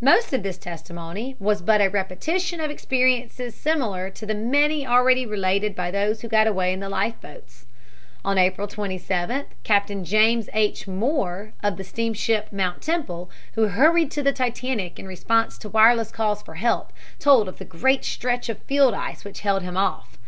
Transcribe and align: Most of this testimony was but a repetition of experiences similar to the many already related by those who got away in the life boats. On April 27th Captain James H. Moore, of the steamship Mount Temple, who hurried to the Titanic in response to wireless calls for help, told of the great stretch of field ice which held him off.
Most 0.00 0.32
of 0.32 0.44
this 0.44 0.56
testimony 0.56 1.34
was 1.40 1.60
but 1.60 1.80
a 1.80 1.88
repetition 1.88 2.60
of 2.60 2.70
experiences 2.70 3.56
similar 3.56 4.08
to 4.08 4.24
the 4.24 4.32
many 4.32 4.86
already 4.86 5.26
related 5.26 5.74
by 5.74 5.90
those 5.90 6.20
who 6.20 6.28
got 6.28 6.46
away 6.46 6.72
in 6.72 6.78
the 6.78 6.88
life 6.88 7.20
boats. 7.20 7.66
On 8.24 8.38
April 8.38 8.68
27th 8.68 9.46
Captain 9.64 10.04
James 10.04 10.48
H. 10.54 10.86
Moore, 10.86 11.54
of 11.60 11.76
the 11.76 11.82
steamship 11.82 12.52
Mount 12.52 12.82
Temple, 12.82 13.28
who 13.54 13.64
hurried 13.66 14.12
to 14.12 14.22
the 14.22 14.32
Titanic 14.32 15.00
in 15.00 15.08
response 15.08 15.58
to 15.58 15.68
wireless 15.68 16.12
calls 16.12 16.40
for 16.40 16.54
help, 16.54 16.92
told 17.18 17.48
of 17.48 17.58
the 17.58 17.64
great 17.64 18.04
stretch 18.04 18.48
of 18.48 18.62
field 18.62 18.94
ice 18.94 19.24
which 19.24 19.40
held 19.40 19.62
him 19.64 19.76
off. 19.76 20.18